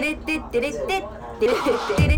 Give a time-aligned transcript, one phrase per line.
[0.00, 0.78] テれテテレテ
[1.38, 2.08] テレテテ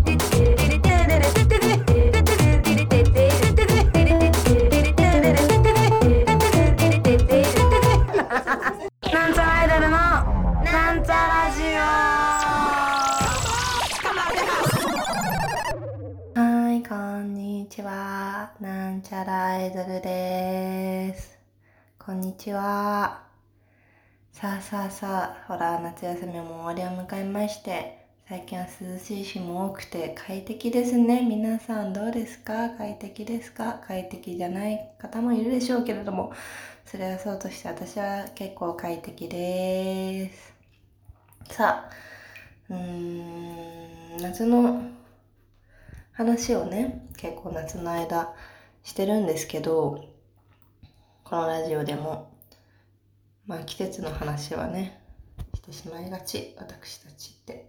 [24.43, 31.25] さあさあさあほら夏休みも終わりを迎えまして最近は涼しい日も多くて快適ですね。
[31.25, 32.71] 皆さんどうですか？
[32.71, 33.79] 快適ですか？
[33.87, 36.33] 快適じゃない方もいるでしょうけれども
[36.83, 40.53] それはそうとして私は結構快適です。
[41.49, 41.93] さあ、
[42.69, 44.83] うーん、夏の
[46.11, 48.33] 話をね、結構夏の間
[48.83, 50.03] してるんですけど、
[51.23, 52.32] このラジオでも、
[53.45, 55.01] まあ季節の話はね、
[55.55, 57.67] してしまいがち、私たちって。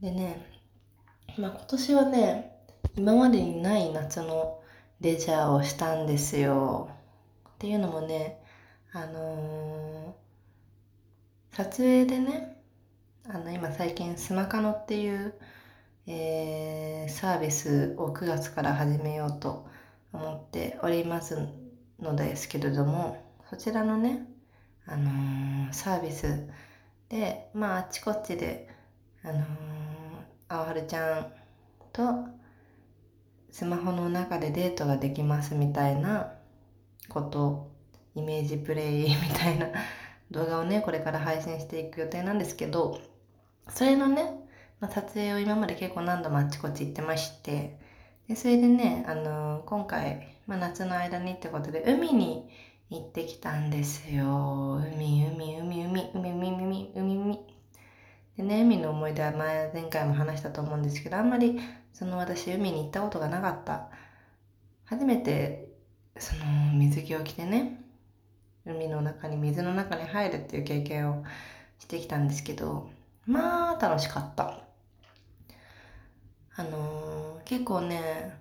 [0.00, 0.46] でね、
[1.38, 2.56] まあ今年はね、
[2.96, 4.62] 今までにない夏の
[5.00, 6.90] レジャーをしたんですよ。
[7.50, 8.40] っていうのもね、
[8.92, 12.62] あのー撮影でね、
[13.26, 15.34] あの、今最近スマカノっていう、
[16.06, 19.66] えーサービスを9月から始めようと
[20.12, 21.48] 思っております
[22.00, 24.26] のですけれども、そちらのね、
[24.86, 26.48] あのーサービス
[27.08, 28.68] で、まあ、あっちこっちで、
[29.22, 29.44] あのー、
[30.48, 31.32] あわはるちゃん
[31.92, 32.02] と
[33.50, 36.32] スマホの中でデートができますみたいな
[37.08, 37.70] こと
[38.14, 39.68] イメージプレイみたいな
[40.30, 43.00] 動画をねこれから配信していく予定なんですけど
[43.68, 44.40] それのね、
[44.80, 47.78] まあ、撮影を今まで結構何度もあっちこっち行ってまして
[48.28, 52.48] でそれでね、あのー今回、まあ、夏の間にってことで海に
[52.90, 54.76] 行ってきたんですよ。
[54.76, 57.38] 海海海海海海海海海
[58.36, 61.60] でね海の思い出は前前回も話したと思うんですけどあんまり
[61.92, 63.88] その私海に行ったことがなかった。
[64.84, 65.68] 初めて
[66.18, 67.84] その水着を着てね
[68.64, 71.24] 海の中に水の中に入るっていう経験を
[71.78, 72.88] してきたんですけど
[73.26, 74.60] まあ楽しかった。
[76.56, 77.16] あのー
[77.46, 78.36] 結構ね、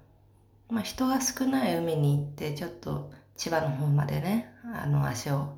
[0.67, 5.57] まあ、人が少ない海に行ってちょっと千葉の方までねあの足を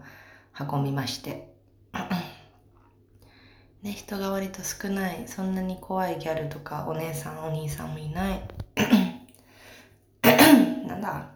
[0.60, 1.54] 運びまして。
[3.84, 8.42] ね人が割と少ないそんなに怖いギャルとかお姉さんお兄さんもいない。
[10.88, 11.30] なんだ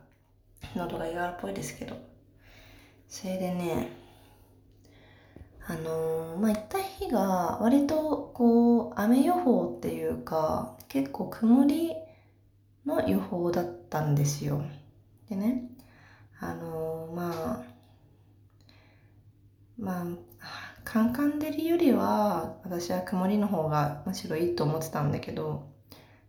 [0.75, 1.95] 喉が柔らっぽいですけど。
[3.07, 3.89] それでね
[5.67, 11.93] あのーまあ行った日が割とこう雨予報っていうか結構曇り
[12.85, 14.63] の予報だったんですよ。
[15.29, 15.70] でね
[16.41, 17.63] あのまあ
[19.79, 20.05] まあ
[20.83, 25.69] カンカン照りよりは私は曇りの方がむしろいいと思ってたんだけど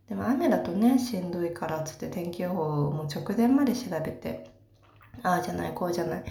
[0.09, 4.51] でも雨だとねしんどいからっつって天気予報をも直前まで調べて
[5.23, 6.25] ああじゃないこうじゃない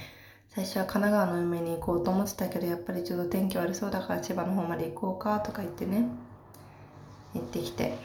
[0.49, 6.05] 最初は神奈川の海に行こうと思ってたけどやっぱりちょっと天気悪そうだから千葉の方まで行こうかとか言ってね
[7.33, 7.97] 行ってきて。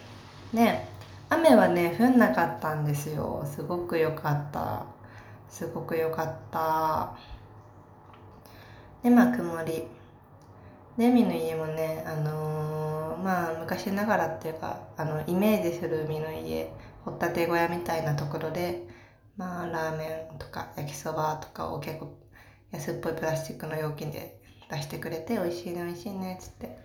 [0.53, 0.89] ね
[1.29, 3.45] 雨はね降んなかったんですよ。
[3.53, 4.87] すごく良かった。
[5.49, 7.17] すごく良かった。
[9.03, 9.85] でまあ曇り。
[10.99, 16.71] で海の家もねあのーまあ昔ながらっていうかあのイメージする海の家
[17.05, 18.87] 掘ったて小屋みたいなところで
[19.37, 22.17] まあラーメンとか焼きそばとかを結構
[22.73, 24.41] 安っぽいプラスチックの容器で
[24.71, 26.79] 出してくれて美味しいね美味しいねっつって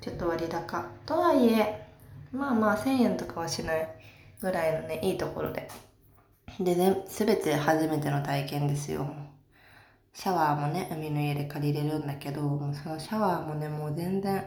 [0.00, 0.84] ちょっと割高。
[1.06, 1.86] とはいえ
[2.32, 3.88] まあまあ1000円とかはしない
[4.40, 5.68] ぐらいのねいいところで。
[6.60, 9.12] でね全て初めての体験ですよ。
[10.12, 14.44] シャワーもね海の家で借りれるんだけどもうそのシャワーもねもう全然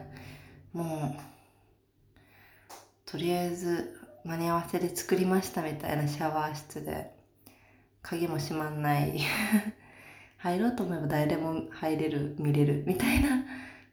[0.72, 7.10] もうとりあえず間に合わせで作りましたみたいなシャワー室で
[8.02, 9.20] 鍵も閉まんない
[10.38, 13.44] 入ろうと思えば誰でも入れる見れるみたいな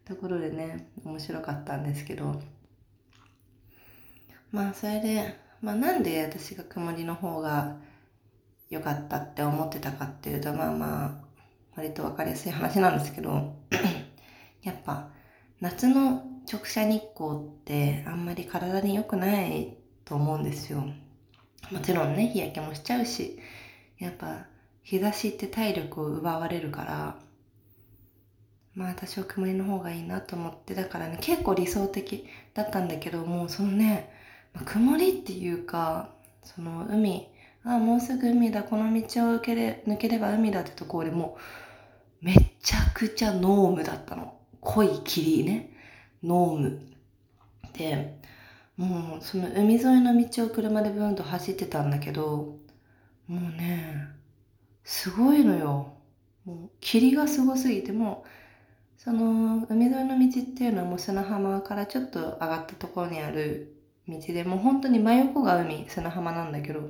[0.06, 2.40] ところでね面白かったんですけど。
[4.52, 7.78] まあそれで、まあ、なんで私が曇りの方が
[8.72, 11.32] 良かったって思ってたかっていうとまあまあ
[11.76, 13.54] 割と分かりやすい話なんですけど
[14.64, 15.10] やっぱ
[15.60, 20.86] 夏の直射日光ってあんまり体に良くないと思うんですよ。
[21.70, 23.40] もちろんね日焼けもしちゃうし
[24.00, 24.48] やっぱ
[24.84, 27.20] 日差しって体力を奪われるから
[28.74, 34.12] まあ多少曇りの方がいいなと思ってだからね結構理想的だったんだけどもうそのね、
[34.54, 36.10] ま曇りっていうか
[36.44, 37.28] その海
[37.64, 39.04] ああもうすぐ海だこの道を
[39.36, 41.38] 抜けれ抜ければ海だってところでも
[42.22, 45.72] うめちゃくちゃ濃霧だったの濃い霧ね
[46.24, 46.80] ノーム。
[47.74, 48.20] で、
[48.78, 52.58] もうその海沿いの道を車でブーンと走ってたんだけど、
[53.28, 54.08] もうね、
[54.84, 55.94] すごいのよ。
[56.46, 58.26] もう霧がすごすぎて、も、
[58.98, 63.76] その海沿いの道っていうのはもう砂浜からちょっと上がったところにある
[64.08, 66.82] 道で、もう本当に真横が海、砂浜なんだけど、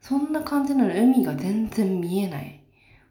[0.00, 2.62] そんな感じなの海が全然見えない。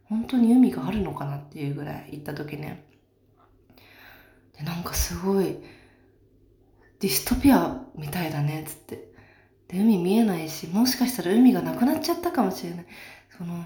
[0.05, 2.83] 本当に海があるのかなっていうぐらい行った時ね。
[4.57, 5.57] で、なんかすごい、
[6.99, 9.09] ディストピアみたいだね、つって。
[9.67, 12.85] で、海見えないし、もしかしたら海がなくなっちゃったかもしれない。
[13.37, 13.65] その、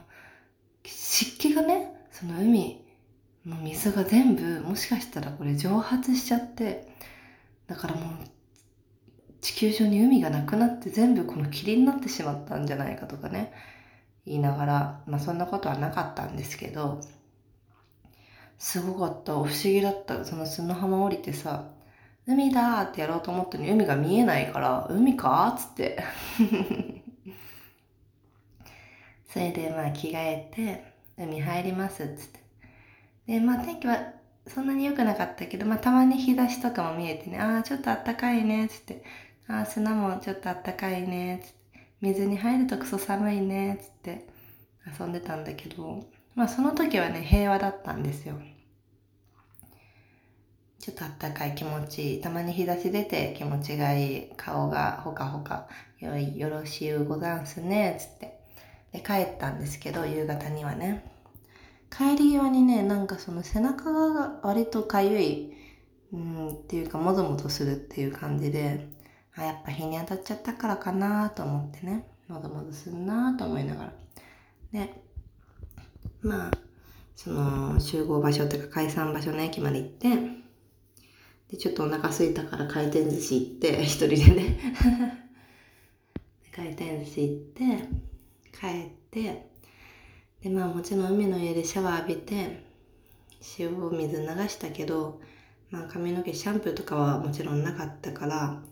[0.84, 2.86] 湿気がね、その海
[3.46, 6.94] の水が全部、もしかしたらこれ蒸発しちゃって、
[7.68, 8.06] だからもう、
[9.44, 13.52] 地球上に海がなくなって全部この霧になってしまったんじゃないかとかね、
[14.26, 17.02] 言いながら、まあそんなことはなかったんですけど、
[18.58, 19.34] すごかった。
[19.34, 20.24] 不思議だった。
[20.24, 21.66] その砂浜降りてさ、
[22.26, 26.02] 海だってやろうと思ったのに海が見えないから、海かっつって。
[29.28, 30.86] それでまあ着替えて、
[31.18, 32.40] 海入りますっつって。
[33.28, 34.14] で、まあ天気は
[34.48, 39.04] そんなに良くなかったけど、まあたまに日差しとかも見えてね、ああ、ちょっとあったかいね、つって。
[39.48, 41.64] あ、砂もちょっとあったかいね、つって。
[42.02, 44.28] 水に入るとクソ寒いね、つって
[45.00, 46.04] 遊んでたんだけど、
[46.36, 48.36] まあその時はね、平和だったんですよ。
[50.80, 52.22] ちょっとあったかい気持ちいい。
[52.22, 54.30] たまに日差し出て気持ちがいい。
[54.36, 55.70] 顔がほかほか。
[56.00, 57.96] よい、よろしゅうござんすね。
[57.98, 58.38] つって。
[58.92, 61.10] で、帰ったんですけど、夕方にはね。
[61.90, 65.54] 帰り際にね、なんかその背中が割とかゆい、
[66.12, 68.90] うん、っていうか、もぞもぞするっていう感じで、
[69.36, 72.08] あ、やっぱ日に当たっちゃったからかなと思ってね。
[72.28, 73.94] もぞもぞすんなと思いながら。
[74.72, 75.04] で、
[76.22, 76.52] まあ、
[77.16, 80.10] その集合場所っていうか解散場所の駅まで行って、
[81.50, 84.60] で、ちょっとお腹空いたから回転寿司行って、 一人でね
[86.56, 87.64] 回転寿司行って、
[88.52, 89.50] 帰って、
[90.42, 92.64] で、まあもちろん海の家でシャワー浴びて、
[93.60, 95.22] 塩水流したけど、
[95.70, 98.64] まあ髪の毛シャンプーとかはもちろんなかったから、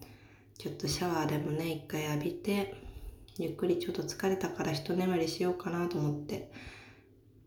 [0.61, 2.75] ちょっとシャワーでもね、一回浴びて、
[3.39, 6.51] ゆっくりちょっと疲れたから一眠りしようかなと思って、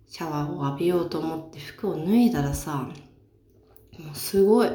[0.08, 2.88] シャワーを浴びようと思って服を脱いだらさ、
[4.00, 4.68] もうすごい、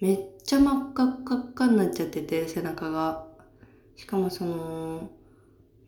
[0.00, 3.26] めっちゃ真っ赤っかっかになっちゃってて、背中が。
[3.96, 5.10] しかもその、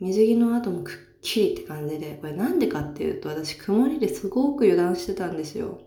[0.00, 5.80] 水着の後もくっきりって感じで、これなんでかっていうと、私曇りですごく油断してたんですよ。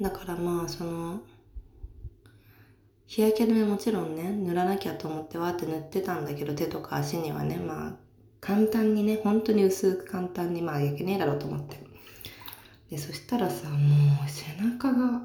[0.00, 1.22] だからまあ、その、
[3.06, 7.92] 日焼け止めもちろんね、塗らなきゃと思ってわーって塗ってたんだけど、手とか足にはね、まあ、
[8.40, 11.80] 簡単にね、本当に薄く簡単に、まあ、焼けねえだろうと思って。
[12.90, 13.76] で、そしたらさ、も
[14.26, 15.22] う背中が、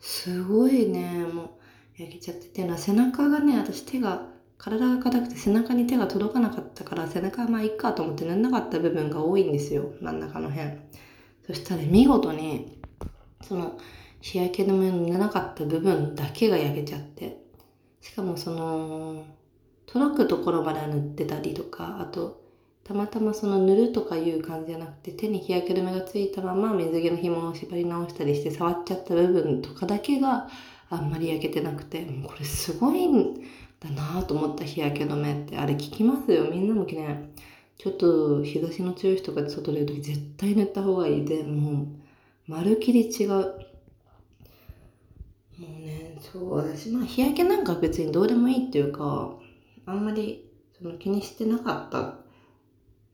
[0.00, 1.58] すごいね、も
[1.98, 9.92] う焼けちゃってっていうのは背中がね、私手が、体が硬くて背中に手が届かなかったから背中はまあいっかと思って塗んなかった部分が多いんですよ。
[10.00, 10.70] 真ん中の辺。
[11.46, 12.80] そしたら見事に、
[13.42, 13.76] その
[14.22, 17.36] 日焼け止め塗らなかった部分だけが焼けちゃって。
[18.00, 19.26] しかもその、
[19.84, 22.42] 届くところまで塗ってたりとか、あと
[22.84, 30.48] たまたまその塗るとかいう感じじゃなくて手に日焼け止めがついたまま水着の紐を縛り直したりして触っちゃった部分とかだけが
[30.90, 33.34] あんまり焼けてなくてこれすごいん
[33.80, 36.50] だなと思った日焼け止めってあれ効きますよ。
[36.50, 37.30] みんなもね
[37.78, 41.24] ちょっと日差しの強い日とかで外出るとき絶対塗った方がいい。
[41.24, 41.86] でもう
[42.48, 43.54] まるきり違う。
[46.22, 49.34] そう私まあ日焼けなんか別にどうでもいいっていうか
[49.86, 52.22] あんまりその気にしてなかった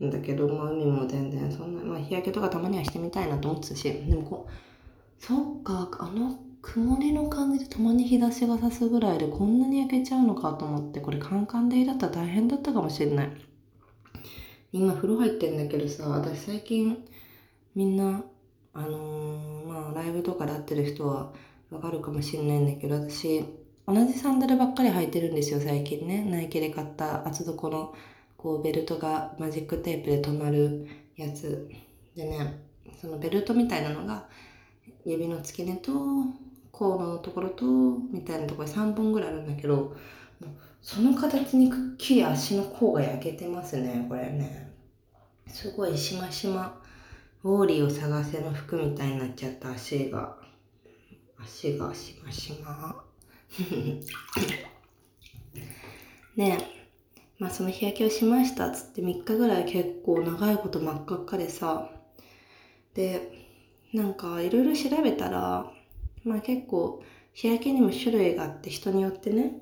[0.05, 13.31] んだけど、まあ海も全然そんな、まあ日焼けとかたまにはしてみたいなと思ってたし、でもこう、そっか、あの曇りの感じでたまに日差しが差すぐらいでこんなに焼けちゃうのかと思って、これカンカンでだったら大変だったかもしれない。
[14.73, 17.05] 今風呂入ってんだけどさ、私最近
[17.75, 18.23] みんな、
[18.75, 21.33] あのー、まあライブとかで会ってる人は
[21.71, 23.45] わかるかもしれないんだけど、私、
[23.87, 26.25] 同じサンダルばっかり履いてるんですよ、最近ね。
[26.25, 27.95] ナイキで買った厚底の
[28.39, 31.69] こうベルトがマジックテープで留まるやつ。
[32.15, 32.65] でね
[33.01, 34.27] そのベルトみたいなのが
[35.05, 35.93] 指の付け根と
[36.73, 39.97] 甲のところとみたいなところで3本ぐらいあるんだけど
[40.83, 44.73] その形にくっきり足の甲が焼けてますねこれね。
[45.49, 46.81] すごいしましま
[47.43, 50.37] ウォーリーを探せの服みたいになっちゃった足が。
[51.43, 53.05] 足がしましま
[56.37, 56.59] ね
[57.39, 61.91] まあその日焼けをしましたっつって3日ぐらい結構長いこと真っ赤っかでさ、
[62.95, 63.31] で、
[63.93, 65.73] なんかいろいろ調べたら、
[66.25, 67.03] まあ結構
[67.33, 69.53] 日焼けにも種類があって人によってね、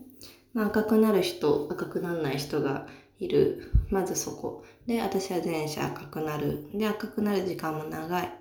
[0.55, 2.87] まあ、赤くなる人、赤くならない人が
[3.21, 3.71] いる。
[3.91, 4.65] まずそこ。
[4.87, 6.71] で、私は前者赤くなる。
[6.73, 8.33] で、赤くなる時間も長い。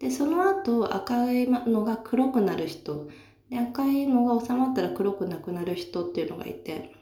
[0.00, 3.08] で、その後赤いのが黒くなる人。
[3.50, 6.92] で、赤いのが収まったら黒くなくなる人っていうのがいて。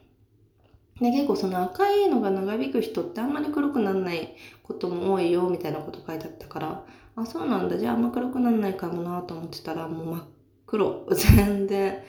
[0.99, 7.77] で、結構その赤いのが長引く人ってあんまり黒くならないことも多いよみたいなこと書いてあったから、あ、そうなんだ。
[7.77, 10.23] じゃああんま黒くならないかもなと思ってたら、もう真っ
[10.65, 11.05] 黒。
[11.15, 12.03] 全然、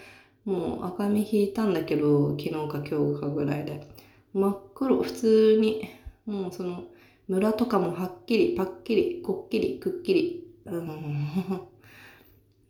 [0.45, 3.87] もう赤み引いたんだけど、昨日か今日かぐらいで。
[4.33, 5.89] 真っ黒、普通に、
[6.27, 6.85] もうその、
[7.29, 10.50] 村とかもはっきり、パッキリ、こっきり、くっきり。
[10.79, 11.61] うん。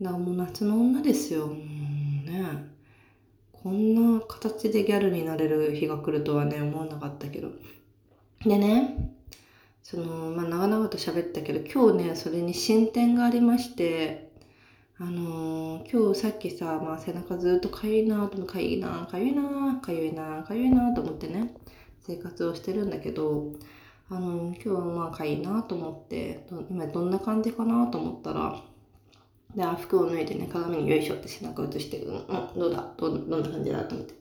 [0.00, 1.47] だもう夏の女ですよ。
[1.47, 2.71] うね。
[3.52, 7.50] こんな形でギャルになれる日が来るとはね、思わなかったけど。
[8.45, 9.14] でね、
[9.83, 14.30] その、まあ、長々と喋ったけど、今日ね、それに進展がありまして、
[14.99, 21.54] あのー、今日さっきさ、まあ、背中ずっとかゆいなと思、かゆいなかゆいなかゆいなかゆいなと思ってね、
[22.07, 23.52] 生活をしてるんだけど、
[24.12, 28.61] あの、今日はまあかゆいなと思って今どんな感じかなと思ったら、
[29.55, 32.25] で、服を脱いでね、鏡によいしょって背中映して、うん、うん、
[32.59, 32.93] どうだ？
[32.97, 33.85] ど、どんな感じだ？
[33.85, 34.14] と思って、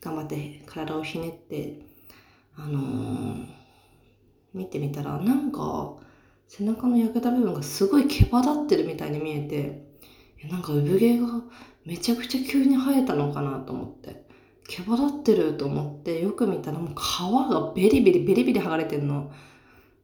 [0.00, 1.86] 頑張って体をひねって、
[2.56, 3.46] あのー、
[4.54, 5.94] 見てみたら、なんか、
[6.48, 9.86] 背中の焼けた部分がすごい毛羽立ってるみたいに見えて、
[10.50, 11.26] なんか産毛が
[11.84, 14.27] めちゃくちゃ急に生えたのかなと思って、
[14.68, 19.32] 毛羽立ってると思って、よく見たらもう皮がベリベリベリベリ剥がれてんの。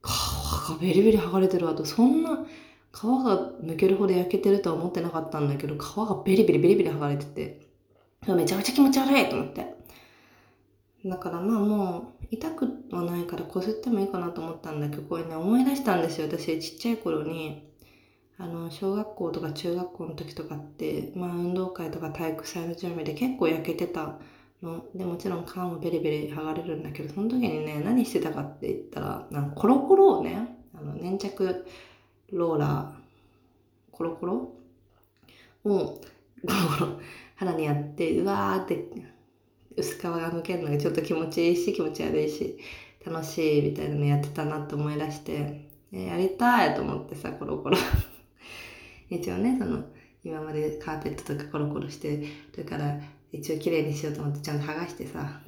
[0.02, 2.47] 皮がベリベリ剥がれてるわと、そんな、
[2.92, 7.61] 皮が抜けるほど焼けてるとは思ってなかったんだけど、皮がベリベリベリベリ剥がれてて、
[8.26, 9.75] めちゃめちゃ気持ち悪いと思って。
[11.04, 16.26] だからまあもう、痛くはないからこすってもいいかなと思ったんだけど、これね、思い出したんですよ。
[16.26, 17.68] 私、ちっちゃい頃に、
[18.38, 24.18] あの、小学校とか中学校の時とかって、まあ運動会とか体育祭の準備で結構焼けてた
[24.64, 24.85] の。
[24.94, 31.66] で、もちろん皮もベリベリ剥がれるんだけど、その時にね、何してたかって言ったら、なんコロコロをね、あの、粘着、
[32.33, 34.50] ローラー、コロコロを、
[35.64, 37.00] コロコロ
[37.37, 38.88] 肌にやって、うわーって
[39.76, 42.59] 薄皮がむけるのがちょっと気持ちいいし、気持ち悪いし、
[43.04, 47.76] 楽しいみたいなのやってたなと思い出して、えやりたいと思ってさ、コロコロ
[49.11, 49.85] 一応ね、その、
[50.25, 52.25] 今までカーペットとかコロコロして
[52.56, 52.99] るから、
[53.35, 55.41] 一応綺麗にしようと思ってちゃんと剥がしてさ、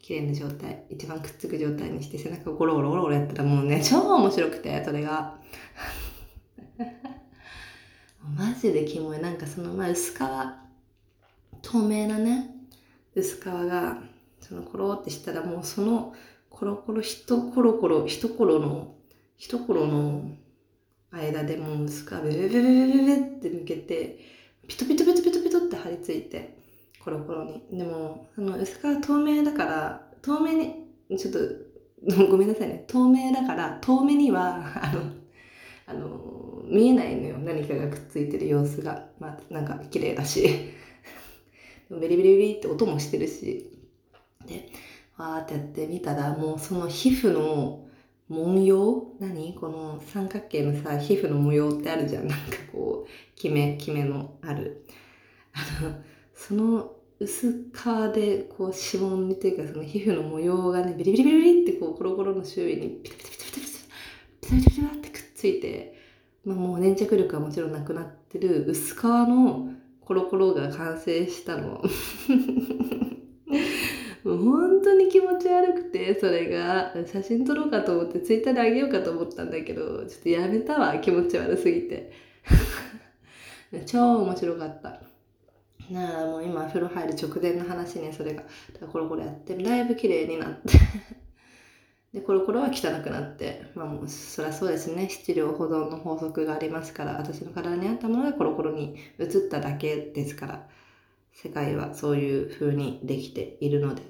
[0.00, 5.38] 綺麗な状態、一番くっつく状態にして背中をゴロゴロゴロゴロやったらもうね、超面白くて、それが。
[8.36, 9.20] マジでキモい。
[9.20, 10.18] なんかその、まあ、薄皮、
[11.60, 12.54] 透明なね、
[13.14, 14.02] 薄皮が、
[14.40, 16.14] そのコロってしたらもうその
[16.48, 18.94] コロコロ、一コロコロ、一コロの、
[19.36, 20.30] 一コロの
[21.10, 24.18] 間でもう薄皮ベベベベベベベって抜けて、
[24.66, 26.56] ピトピトピトピトピトって張り付いて、
[27.06, 27.62] コロコロに。
[27.70, 31.38] でも、その薄皮透明だから、透明に、ちょっと、
[32.28, 32.84] ごめんなさいね。
[32.88, 35.02] 透明だから、透明には、 あの、
[35.86, 37.38] あの、見えないのよ。
[37.38, 39.06] 何かがくっついてる様子が。
[39.20, 40.48] まあ、なんか綺麗だし。
[41.88, 43.70] ベリベリベリって音もしてるし。
[44.44, 44.68] で、
[45.16, 47.86] わーってやってみたら、もうその皮膚の
[48.28, 49.12] 文様？
[49.20, 49.54] 何？
[49.54, 52.26] この三角形のさ、皮膚の模様ってあるじゃん。
[52.26, 54.84] なんかこう、キメ、キメのある。
[55.52, 56.02] あの、
[56.34, 63.70] その薄皮でこう指紋っていうかその皮膚の模様がね、ビリビリビリビリってこうコロコロの周囲にピタピタピタピタピタピ
[64.40, 65.98] タピタピタってくっついて、
[66.44, 69.70] まあ、もう粘着力はもちろんなくなってる薄皮の
[70.04, 71.82] コロコロが完成したの。
[74.26, 76.92] もう本当に気持ち悪くて、それが。
[77.06, 82.10] 写真撮ろうかと思って、ツイッターであげようかと思ったんだけど、ちょっとやめたわ、気持ち悪すぎて。
[83.86, 85.00] 超面白かった。
[85.90, 88.42] なあ、もう今風呂入る直前の話ね、それが。
[88.92, 90.78] コロコロやって、だいぶ綺麗になって
[92.12, 95.08] で、コロコロは汚くなって、まあもう、そりゃそうですね。
[95.08, 100.68] 質量保存の法則がありますから、私の体に合ったものがコロコロに移っただけですから、
[101.32, 104.02] 世界はそういう風にできているので、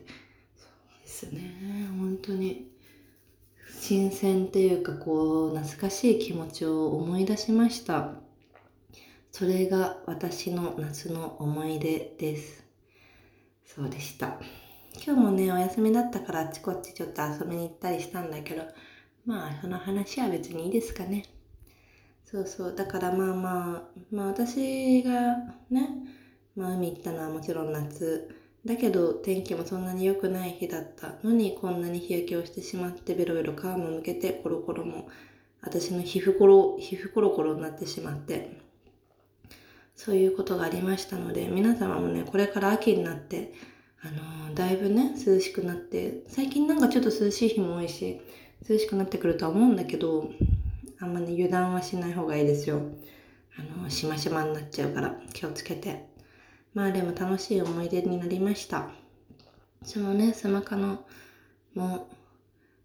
[0.56, 1.88] そうですね。
[1.98, 2.70] 本当に、
[3.80, 8.25] 新鮮っていうか、こう、懐かしい気持ちを思い出しました。
[9.38, 12.64] それが私の夏の思い出です。
[13.66, 14.38] そうでした。
[14.94, 18.62] 今日もね、お休みだったからあっちこっちちょっと遊びに行ったりしたんだけど、
[19.26, 21.26] まあ、その話は別にいいですかね。
[22.24, 22.74] そうそう。
[22.74, 25.36] だからまあまあ、まあ私が
[25.68, 25.90] ね、
[26.56, 28.34] まあ海行ったのはもちろん夏。
[28.64, 35.10] だけど天気もそんなに良くない日だったのにこんなに日焼けをしてしまってベロベロ皮もむけてコロコロも
[35.60, 38.64] 私の皮膚コロ、皮膚コロコロになってしまって
[39.96, 43.54] そういうことがありましたので、皆様もね、これから秋になって、
[44.02, 48.20] あのー、だいぶね、涼しくなって、最近なんかちょっと涼しい日も多いし、
[48.68, 50.30] 涼しくなってくるとは思うんだけど、
[51.00, 52.82] あんまね、油断はしない方がいいですよ。
[53.58, 56.06] あのー、しましまになっちゃうから気をつけて。
[56.76, 58.90] まあでも楽しい思い出になりました。
[59.82, 61.06] そのね、スマカの
[61.74, 62.06] も、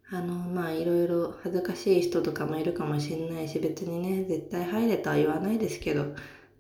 [0.09, 6.05] あの、まあいろいろ恥ずかしい人とかもいるかもしれないし、別にね、絶対入れとは言わないですけど、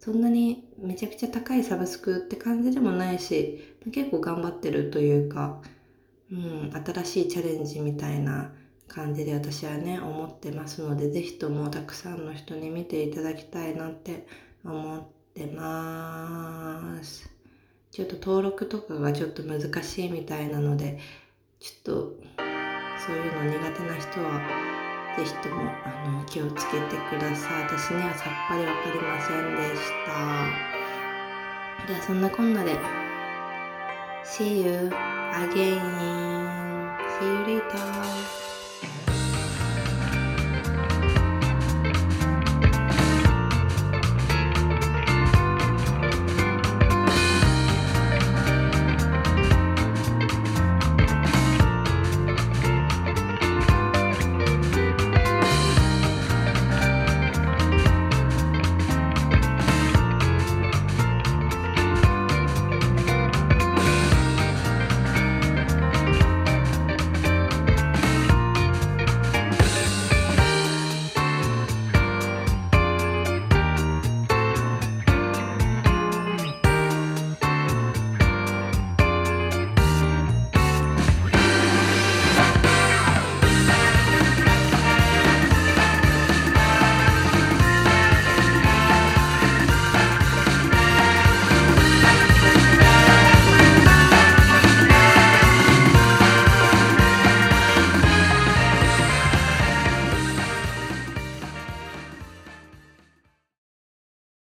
[0.01, 5.61] そんなにめちゃくちゃ高いサブスクって感じでもないし、結構頑張ってるというか、
[6.31, 8.51] うん、新しいチャレンジみたいな
[8.87, 14.25] 感じで私はね、思ってますので、ぜひともたくさんの人に見ていただきたいなって
[14.65, 15.03] 思っ
[15.35, 17.29] てます。
[17.91, 20.97] ちょっと登録とかがちょっと難しいみたいなので、
[21.59, 21.93] ちょっと
[23.05, 24.70] そういうの苦手な人は、
[25.17, 27.63] ぜひともあの気をつけてください。
[27.63, 31.87] 私にはさっぱりわかりませんでした。
[31.87, 32.77] ではそんなこんなで、
[34.23, 34.89] See you
[35.33, 35.81] again.
[37.19, 38.40] See you later.